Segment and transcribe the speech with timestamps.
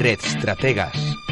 [0.00, 1.29] Red Estrategas.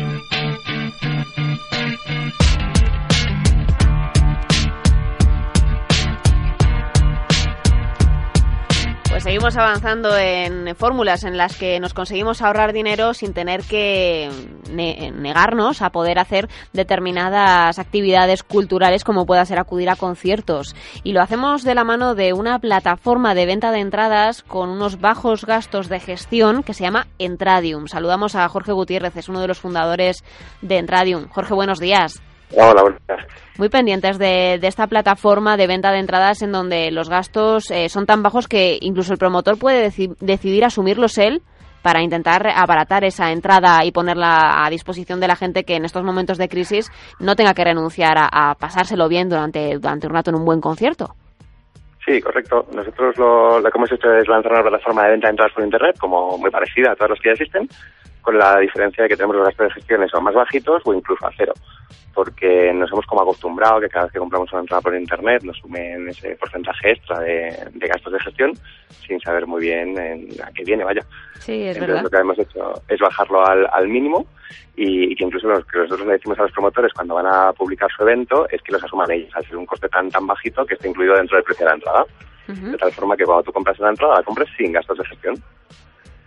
[9.29, 14.31] Seguimos avanzando en fórmulas en las que nos conseguimos ahorrar dinero sin tener que
[14.73, 20.75] negarnos a poder hacer determinadas actividades culturales como pueda ser acudir a conciertos.
[21.05, 24.99] Y lo hacemos de la mano de una plataforma de venta de entradas con unos
[24.99, 27.87] bajos gastos de gestión que se llama Entradium.
[27.87, 30.25] Saludamos a Jorge Gutiérrez, es uno de los fundadores
[30.63, 31.29] de Entradium.
[31.29, 32.23] Jorge, buenos días.
[32.57, 32.83] Hola,
[33.59, 38.07] muy pendientes de, esta plataforma de venta de entradas en donde los gastos eh, son
[38.07, 39.91] tan bajos que incluso el promotor puede
[40.21, 41.43] decidir asumirlos él
[41.83, 46.05] para intentar abaratar esa entrada y ponerla a disposición de la gente que en estos
[46.05, 50.37] momentos de crisis no tenga que renunciar a, pasárselo bien durante, durante un rato en
[50.37, 51.15] un buen concierto.
[52.05, 52.67] Sí, correcto.
[52.73, 55.65] Nosotros lo, lo, que hemos hecho es lanzar una plataforma de venta de entradas por
[55.65, 57.69] Internet, como muy parecida a todas las que ya existen,
[58.29, 61.27] con la diferencia de que tenemos los gastos de gestión son más bajitos o incluso
[61.27, 61.55] a cero
[62.13, 65.57] porque nos hemos como acostumbrado que cada vez que compramos una entrada por internet nos
[65.57, 68.53] sumen ese porcentaje extra de, gastos de gestión
[69.07, 69.97] sin saber muy bien
[70.45, 71.01] a qué viene, vaya.
[71.39, 74.27] Sí, es Entonces lo que hemos hecho es bajarlo al, mínimo
[74.77, 77.89] y, que incluso lo que nosotros le decimos a los promotores cuando van a publicar
[77.97, 80.75] su evento es que los asuman ellos, al ser un coste tan tan bajito que
[80.75, 82.05] está incluido dentro del precio de la entrada.
[82.47, 85.43] De tal forma que cuando tú compras la entrada la compres sin gastos de gestión.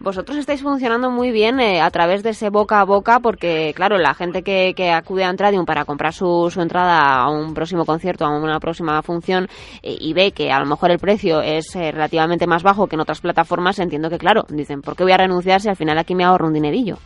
[0.04, 4.00] Vosotros estáis funcionando muy bien eh, a través de ese boca a boca porque, claro,
[4.00, 7.86] la gente que, que acude a Entradium para comprar su, su, entrada a un próximo
[7.86, 9.48] concierto, a una próxima función
[9.84, 12.96] eh, y ve que a lo mejor el precio es eh, relativamente más bajo que
[12.96, 16.00] en otras plataformas, entiendo que, claro, dicen, ¿por qué voy a renunciar si al final
[16.00, 16.98] aquí me ahorro un dinerillo?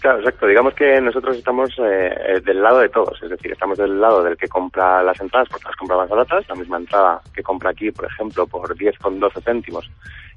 [0.00, 0.46] Claro, exacto.
[0.46, 4.46] Digamos que nosotros estamos del lado de todos, es decir, estamos del lado del que
[4.46, 8.06] compra las entradas porque las compra más baratas, la misma entrada que compra aquí, por
[8.06, 9.90] ejemplo, por 10,12 céntimos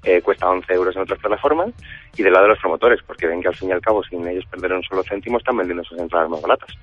[0.04, 1.70] eh, cuesta 11 euros en otras plataformas,
[2.17, 4.28] y del lado de los promotores, porque ven que al fin y al cabo, sin
[4.28, 6.76] ellos perder un solo céntimo, están vendiendo sus entradas más baratas.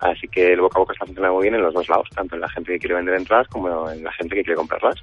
[0.00, 2.34] Así que el boca a boca está funcionando muy bien en los dos lados, tanto
[2.34, 4.96] en la gente que quiere vender entradas como en la gente que quiere comprarlas.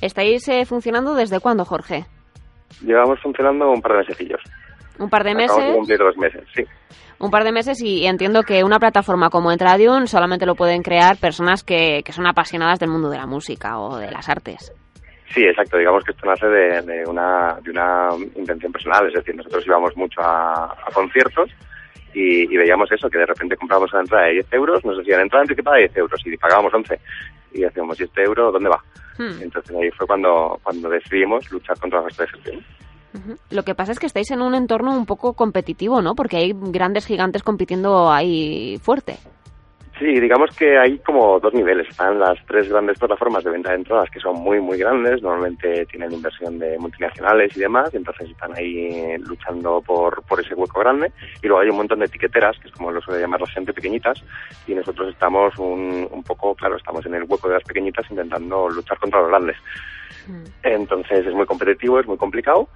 [0.00, 2.04] ¿Estáis eh, funcionando desde cuándo, Jorge?
[2.82, 4.40] Llevamos funcionando un par de mesecillos.
[4.98, 5.56] ¿Un par de meses?
[5.56, 6.64] De cumplir dos meses, sí.
[7.20, 11.16] Un par de meses y entiendo que una plataforma como Entradium solamente lo pueden crear
[11.16, 14.72] personas que, que son apasionadas del mundo de la música o de las artes.
[15.34, 15.76] Sí, exacto.
[15.76, 19.06] Digamos que esto nace de, una, de una intención personal.
[19.08, 21.50] Es decir, nosotros íbamos mucho a, conciertos
[22.14, 25.42] y, veíamos eso, que de repente comprábamos una entrada de 10 euros, nos decían entrada
[25.42, 26.98] anticipada de 10 euros y pagábamos 11.
[27.52, 28.82] Y decíamos, ¿y este euro dónde va?
[29.18, 29.42] Hmm.
[29.42, 32.64] Entonces ahí fue cuando, cuando decidimos luchar contra la gestión.
[33.50, 36.14] Lo que pasa es que estáis en un entorno un poco competitivo, ¿no?
[36.14, 39.18] Porque hay grandes gigantes compitiendo ahí fuerte.
[39.98, 41.88] Sí, digamos que hay como dos niveles.
[41.88, 45.20] Están las tres grandes plataformas de venta de entradas que son muy, muy grandes.
[45.22, 50.54] Normalmente tienen inversión de multinacionales y demás, y entonces están ahí luchando por, por ese
[50.54, 51.10] hueco grande.
[51.42, 53.72] Y luego hay un montón de etiqueteras, que es como lo suele llamar la gente,
[53.72, 54.22] pequeñitas,
[54.68, 58.68] y nosotros estamos un, un poco, claro, estamos en el hueco de las pequeñitas intentando
[58.68, 59.56] luchar contra los grandes.
[60.28, 60.44] Mm.
[60.62, 62.68] Entonces es muy competitivo, es muy complicado,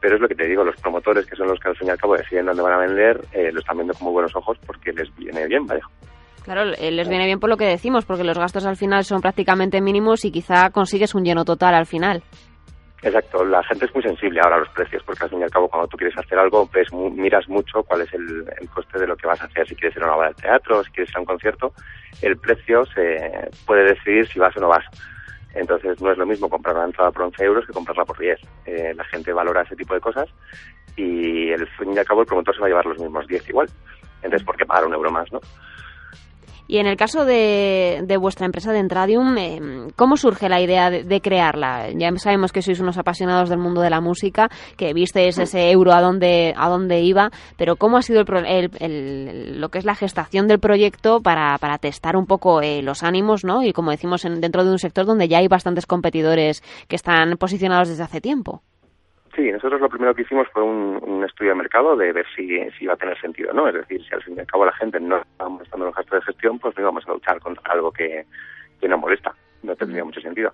[0.00, 1.90] pero es lo que te digo, los promotores, que son los que al fin y
[1.90, 4.56] al cabo deciden dónde van a vender, eh, lo están viendo con muy buenos ojos
[4.66, 5.82] porque les viene bien, vaya.
[6.44, 9.80] Claro, les viene bien por lo que decimos, porque los gastos al final son prácticamente
[9.80, 12.22] mínimos y quizá consigues un lleno total al final.
[13.02, 15.50] Exacto, la gente es muy sensible ahora a los precios, porque al fin y al
[15.50, 19.16] cabo cuando tú quieres hacer algo, ves, miras mucho cuál es el, coste de lo
[19.16, 19.66] que vas a hacer.
[19.66, 21.72] Si quieres ir a una obra de teatro, si quieres ir a un concierto,
[22.20, 24.84] el precio se puede decidir si vas o no vas.
[25.54, 28.38] Entonces no es lo mismo comprar una entrada por 11 euros que comprarla por 10.
[28.66, 30.28] Eh, la gente valora ese tipo de cosas
[30.94, 33.48] y al fin y al cabo el promotor se va a llevar los mismos 10
[33.48, 33.68] igual.
[34.22, 35.40] Entonces, ¿por qué pagar un euro más, no?
[36.70, 39.60] Y en el caso de, vuestra empresa de Entradium, eh,
[39.96, 41.90] ¿cómo surge la idea de, crearla?
[41.90, 45.92] Ya sabemos que sois unos apasionados del mundo de la música, que visteis ese euro
[45.92, 50.46] a dónde, a dónde iba, pero ¿cómo ha sido el, lo que es la gestación
[50.46, 53.64] del proyecto para, para testar un poco eh, los ánimos, ¿no?
[53.64, 57.88] Y como decimos, dentro de un sector donde ya hay bastantes competidores que están posicionados
[57.88, 58.62] desde hace tiempo.
[59.40, 62.84] Sí, nosotros lo primero que hicimos fue un, estudio de mercado de ver si, si,
[62.84, 63.66] iba a tener sentido, ¿no?
[63.68, 66.20] Es decir, si al fin y al cabo la gente no estaba molestando los gastos
[66.20, 68.26] de gestión, pues no íbamos a luchar contra algo que,
[68.78, 70.52] que no molesta, no tendría mucho sentido.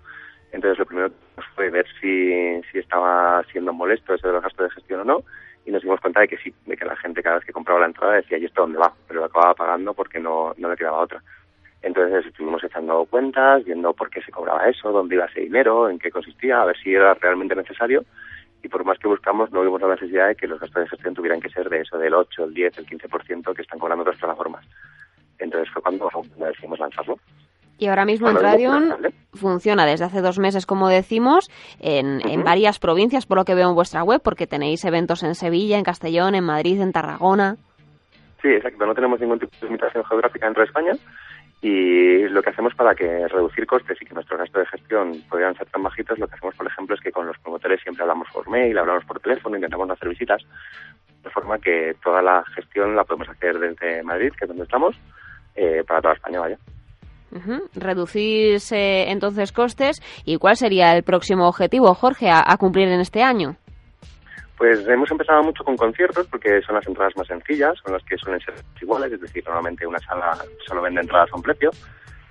[0.52, 4.68] Entonces lo primero que fue ver si, si estaba siendo molesto eso de los gastos
[4.68, 5.24] de gestión o no,
[5.64, 7.80] y nos dimos cuenta de que sí, de que la gente cada vez que compraba
[7.80, 8.92] la entrada decía, ¿y esto dónde va?
[9.08, 11.20] Pero lo acababa pagando porque no, no le quedaba otra.
[11.82, 15.98] Entonces estuvimos echando cuentas, viendo por qué se cobraba eso, dónde iba ese dinero, en
[15.98, 18.04] qué consistía, a ver si era realmente necesario
[18.62, 21.14] y por más que buscamos no vimos la necesidad de que los gastos de gestión
[21.14, 24.18] tuvieran que ser de eso, del 8, el 10, el 15% que están cobrando otras
[24.18, 24.64] plataformas.
[25.38, 27.18] Entonces fue cuando decidimos lanzarlo.
[27.78, 28.94] Y ahora mismo en Radion
[29.34, 33.68] funciona desde hace dos meses, como decimos, en, en, varias provincias, por lo que veo
[33.68, 37.56] en vuestra web, porque tenéis eventos en Sevilla, en Castellón, en Madrid, en Tarragona.
[38.40, 38.86] Sí, exacto.
[38.86, 40.92] No tenemos ningún tipo de limitación geográfica dentro de España
[41.66, 45.56] y lo que hacemos para que reducir costes y que nuestros gastos de gestión pudieran
[45.56, 48.28] ser tan bajitos, lo que hacemos, por ejemplo, es que con los promotores siempre hablamos
[48.32, 50.40] por mail, hablamos por teléfono, intentamos hacer visitas,
[51.24, 54.94] de forma que toda la gestión la podemos hacer desde Madrid, que es donde estamos,
[55.56, 56.58] eh, para toda España, vaya.
[57.74, 60.00] Reducir entonces costes.
[60.24, 63.56] ¿Y cuál sería el próximo objetivo, Jorge, a cumplir en este año?
[64.56, 68.16] Pues hemos empezado mucho con conciertos porque son las entradas más sencillas, son las que
[68.16, 70.32] suelen ser iguales, es decir, normalmente una sala
[70.66, 71.70] solo vende entradas a un precio.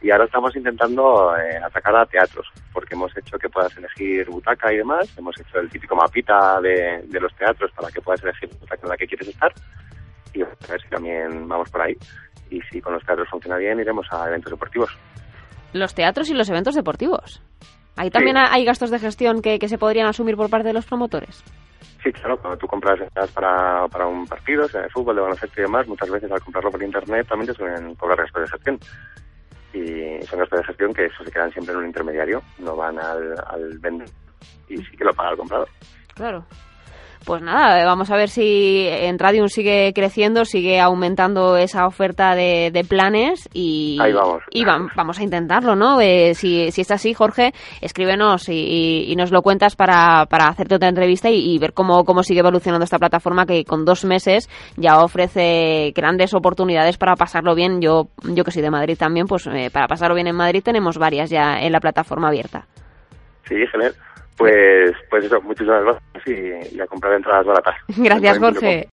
[0.01, 4.71] Y ahora estamos intentando eh, atacar a teatros, porque hemos hecho que puedas elegir butaca
[4.71, 8.49] y demás, hemos hecho el típico mapita de, de los teatros para que puedas elegir
[8.51, 9.51] la butaca en la que quieres estar.
[10.33, 11.95] Y a ver si también vamos por ahí.
[12.49, 14.89] Y si con los teatros funciona bien, iremos a eventos deportivos.
[15.73, 17.41] Los teatros y los eventos deportivos.
[17.95, 20.85] Ahí también hay gastos de gestión que, que se podrían asumir por parte de los
[20.85, 21.43] promotores.
[22.03, 25.59] Sí, claro, cuando tú compras entradas para, para un partido, sea de fútbol, de baloncesto
[25.59, 28.79] y demás, muchas veces al comprarlo por internet también te suelen cobrar gastos de gestión.
[29.73, 32.99] Y son gastos de gestión que eso se quedan siempre en un intermediario, no van
[32.99, 34.07] al, al vender
[34.67, 35.69] y sí que lo paga el comprador.
[36.13, 36.45] Claro
[37.25, 42.85] pues nada, vamos a ver si en Radium sigue creciendo, sigue aumentando esa oferta de,
[42.87, 44.43] planes y, vamos.
[44.51, 45.99] y vamos a intentarlo, ¿no?
[45.99, 47.51] Eh, si, si está así, Jorge,
[47.81, 52.41] escríbenos y, nos lo cuentas para, para hacerte otra entrevista y, ver cómo, cómo sigue
[52.41, 57.81] evolucionando esta plataforma que con dos meses ya ofrece grandes oportunidades para pasarlo bien.
[57.81, 60.97] Yo, yo que soy de Madrid también, pues eh, para pasarlo bien en Madrid tenemos
[60.97, 62.65] varias ya en la plataforma abierta.
[63.47, 63.95] Sí, genial.
[64.37, 67.75] Pues, pues eso, muchísimas gracias y, y a comprar entradas baratas.
[67.95, 68.83] Gracias, Jorge.